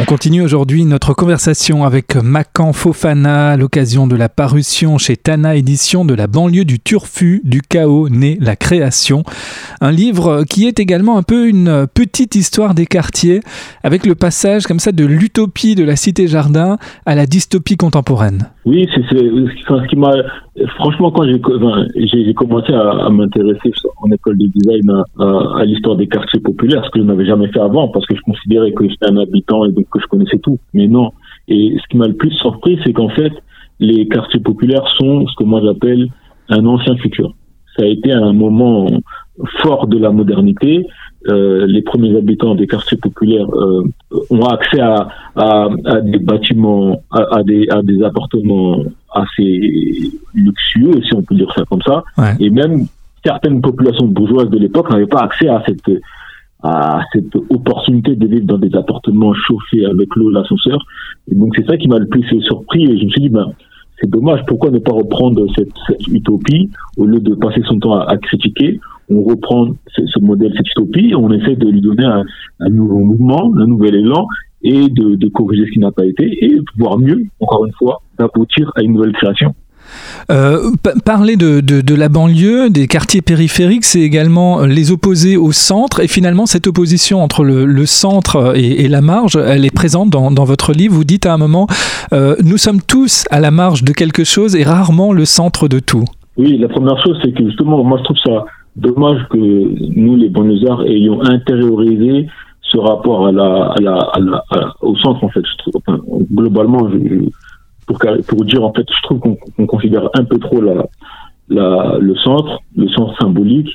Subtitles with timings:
[0.00, 5.56] On continue aujourd'hui notre conversation avec Macan Fofana à l'occasion de la parution chez Tana
[5.56, 9.24] Édition de la banlieue du Turfu, du chaos né la création.
[9.80, 13.40] Un livre qui est également un peu une petite histoire des quartiers
[13.82, 18.50] avec le passage comme ça de l'utopie de la cité jardin à la dystopie contemporaine.
[18.66, 20.12] Oui, c'est ce qui m'a
[20.76, 26.40] franchement quand j'ai commencé à, m'intéresser en école de design à, à l'histoire des quartiers
[26.40, 29.16] populaires, ce que je n'avais jamais fait avant parce que je considérais que j'étais un
[29.16, 30.58] habitant et donc que je connaissais tout.
[30.74, 31.12] Mais non.
[31.48, 33.32] Et ce qui m'a le plus surpris, c'est qu'en fait,
[33.80, 36.08] les quartiers populaires sont ce que moi j'appelle
[36.48, 37.34] un ancien futur.
[37.76, 38.88] Ça a été un moment
[39.62, 40.86] fort de la modernité.
[41.28, 43.82] Euh, les premiers habitants des quartiers populaires euh,
[44.30, 48.82] ont accès à, à, à des bâtiments, à, à, des, à des appartements
[49.12, 52.02] assez luxueux, si on peut dire ça comme ça.
[52.40, 52.86] Et même
[53.24, 55.90] certaines populations bourgeoises de l'époque n'avaient pas accès à cette
[56.62, 60.84] à cette opportunité de vivre dans des appartements chauffés avec l'eau, l'ascenseur.
[61.30, 63.52] Et donc c'est ça qui m'a le plus surpris et je me suis dit, ben,
[64.00, 65.72] c'est dommage, pourquoi ne pas reprendre cette,
[66.08, 68.80] utopie au lieu de passer son temps à, critiquer?
[69.10, 73.66] On reprend ce, modèle, cette utopie, on essaie de lui donner un, nouveau mouvement, un
[73.66, 74.26] nouvel élan
[74.62, 78.02] et de, de corriger ce qui n'a pas été et voire mieux, encore une fois,
[78.18, 79.54] d'aboutir à une nouvelle création.
[80.30, 80.70] Euh,
[81.04, 86.00] parler de, de, la banlieue, des quartiers périphériques, c'est également les opposer au centre.
[86.00, 90.30] Et finalement, cette opposition entre le, centre et, et, la marge, elle est présente dans,
[90.30, 90.94] dans, votre livre.
[90.94, 91.66] Vous dites à un moment,
[92.12, 95.78] euh, nous sommes tous à la marge de quelque chose et rarement le centre de
[95.78, 96.04] tout.
[96.36, 98.44] Oui, la première chose, c'est que justement, moi, je trouve ça
[98.76, 102.28] dommage que nous, les banlieusards, ayons intériorisé
[102.62, 103.74] ce rapport à la,
[104.82, 105.42] au centre, en fait.
[106.32, 106.98] Globalement, je
[107.88, 110.86] pour, pour dire en fait, je trouve qu'on considère un peu trop la,
[111.48, 113.70] la, le centre, le centre symbolique,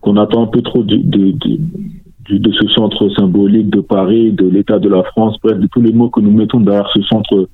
[0.00, 4.48] qu'on attend un peu trop de, de, de, de, ce centre symbolique de Paris, de
[4.48, 7.48] l'État de la France, bref, de tous les mots que nous mettons derrière ce centre,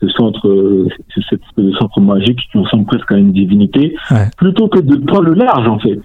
[0.00, 4.30] ce centre, cette espèce de centre magique qui ressemble presque à une divinité, ouais.
[4.38, 6.00] plutôt que de prendre le large en fait.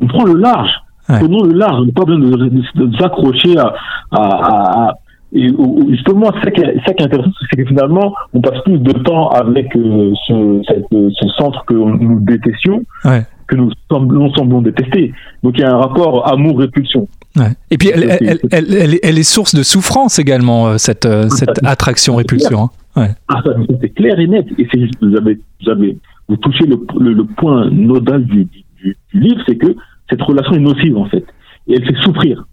[0.00, 0.70] On prend le large.
[1.10, 1.18] Ouais.
[1.20, 3.74] Prenons le large, on n'a pas besoin de, de, s'accrocher à,
[4.12, 4.94] à, à
[5.32, 5.48] et
[5.90, 8.92] justement, ça qui, est, ça qui est intéressant, c'est que finalement, on passe plus de
[8.92, 13.26] temps avec euh, ce, cette, ce centre que nous détestions ouais.
[13.46, 15.12] que nous semblons, semblons détester.
[15.42, 17.08] Donc il y a un rapport amour-répulsion.
[17.36, 17.52] Ouais.
[17.70, 21.62] Et puis elle, elle, elle, elle, est source de souffrance également, euh, cette, euh, cette
[21.62, 22.64] attraction-répulsion.
[22.64, 22.70] Hein.
[23.02, 23.10] Ouais.
[23.28, 23.42] Ah,
[23.82, 24.46] c'est clair et net.
[24.56, 28.44] Et c'est juste, vous avez, vous avez, vous touchez le, le, le point nodal du,
[28.46, 29.76] du, du livre, c'est que
[30.08, 31.24] cette relation est nocive en fait.
[31.66, 32.47] Et elle fait souffrir.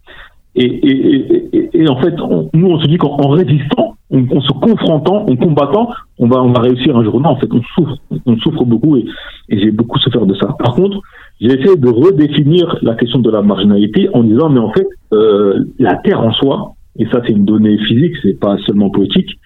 [0.55, 4.41] Et, et, et, et, en fait, on, nous, on se dit qu'en résistant, en, en,
[4.41, 7.19] se confrontant, en combattant, on va, on va réussir un jour.
[7.19, 9.05] Non, en fait, on souffre, on souffre beaucoup et,
[9.49, 10.55] j'ai beaucoup souffert de ça.
[10.57, 10.99] Par contre,
[11.41, 15.65] j'ai essayé de redéfinir la question de la marginalité en disant, mais en fait, euh,
[15.77, 19.38] la terre en soi, et ça c'est une donnée physique, c'est pas seulement poétique,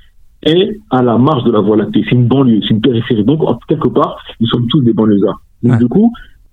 [0.43, 2.03] est à la marge de la voie lactée.
[2.07, 3.23] C'est une banlieue, c'est une périphérie.
[3.23, 5.41] Donc, quelque part, nous sommes tous des banlieusards.
[5.63, 5.79] Donc, ouais.
[5.79, 6.11] du coup,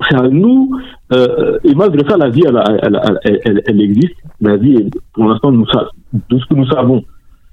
[0.09, 0.71] c'est à nous,
[1.13, 3.01] euh, et malgré ça, la vie, elle, elle,
[3.45, 4.15] elle, elle, existe.
[4.41, 7.03] La vie, pour l'instant, nous, de ce que nous savons,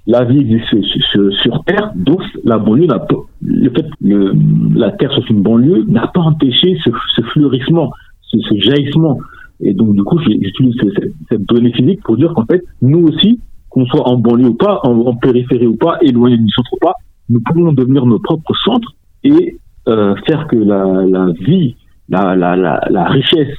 [0.07, 0.67] la vie existe
[1.11, 3.07] sur, sur, Terre, donc la banlieue pas,
[3.41, 4.33] le fait que
[4.77, 9.19] la Terre soit une banlieue n'a pas empêché ce, ce fleurissement, ce, ce, jaillissement.
[9.61, 13.39] Et donc, du coup, j'utilise cette, cette, donnée physique pour dire qu'en fait, nous aussi,
[13.69, 16.79] qu'on soit en banlieue ou pas, en, en, périphérie ou pas, éloigné du centre ou
[16.81, 16.95] pas,
[17.29, 18.93] nous pouvons devenir nos propres centres
[19.23, 21.75] et euh, faire que la, la vie
[22.09, 23.55] la, richesse,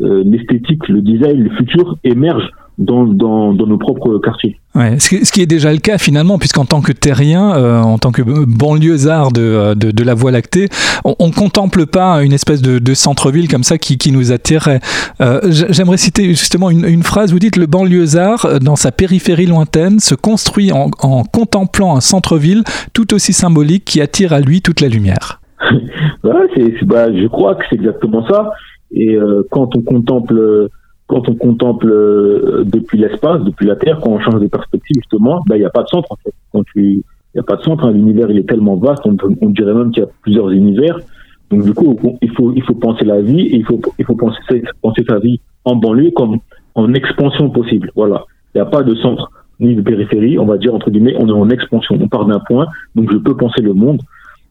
[0.00, 4.58] euh, l'esthétique, le design, le futur émergent dans, nos propres quartiers.
[4.74, 8.22] Ce, qui est déjà le cas finalement, puisqu'en tant que terrien, euh, en tant que
[8.22, 10.68] banlieusard euh, de, de, la Voie lactée,
[11.04, 14.80] on, on contemple pas une espèce de, de centre-ville comme ça qui, nous attirait.
[15.20, 19.98] Euh, J'aimerais citer justement une, phrase, vous dites, le banlieusard, euh, dans sa périphérie lointaine,
[19.98, 22.62] se construit en, en contemplant un centre-ville
[22.92, 25.40] tout aussi symbolique qui attire à lui toute la lumière.
[26.24, 28.50] Ouais, c'est, bah, je crois que c'est exactement ça.
[28.92, 30.68] Et euh, quand on contemple,
[31.06, 35.42] quand on contemple euh, depuis l'espace, depuis la Terre, quand on change de perspective justement,
[35.46, 36.08] il bah, n'y a pas de centre.
[36.52, 37.02] Quand tu, il
[37.34, 37.84] n'y a pas de centre.
[37.84, 37.92] Hein.
[37.92, 40.98] L'univers il est tellement vaste, on, on dirait même qu'il y a plusieurs univers.
[41.50, 44.16] Donc du coup, il faut, il faut penser la vie et il faut, il faut
[44.16, 46.38] penser, penser sa vie en banlieue comme
[46.74, 47.90] en expansion possible.
[47.94, 48.24] Voilà.
[48.54, 49.30] Il n'y a pas de centre
[49.60, 51.96] ni de périphérie, on va dire entre guillemets, on est en expansion.
[52.00, 54.00] On part d'un point, donc je peux penser le monde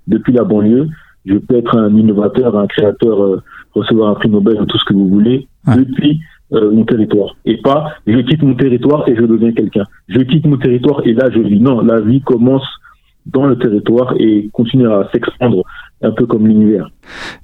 [0.07, 0.87] depuis la banlieue.
[1.25, 3.41] Je peux être un innovateur, un créateur, euh,
[3.73, 5.77] recevoir un prix Nobel, tout ce que vous voulez, ouais.
[5.77, 6.21] depuis
[6.53, 7.35] euh, mon territoire.
[7.45, 9.85] Et pas, je quitte mon territoire et je deviens quelqu'un.
[10.07, 11.59] Je quitte mon territoire et là je vis.
[11.59, 12.67] Non, la vie commence
[13.25, 15.63] dans le territoire et continuer à s'expandre
[16.01, 16.89] un peu comme l'univers.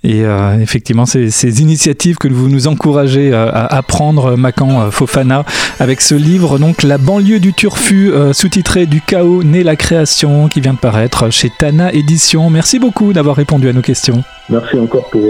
[0.04, 4.92] Et euh, effectivement, ces, ces, initiatives que vous nous encouragez euh, à, prendre, Macan euh,
[4.92, 5.46] Fofana,
[5.80, 10.62] avec ce livre, donc La banlieue du Turfu, sous-titré Du chaos naît la création, qui
[10.62, 12.50] vient de paraître chez Tana Édition.
[12.50, 14.24] Merci beaucoup d'avoir répondu à nos questions.
[14.50, 15.24] Merci encore pour.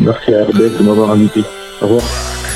[0.00, 1.40] merci à RBS de m'avoir invité.
[1.82, 2.49] Au revoir.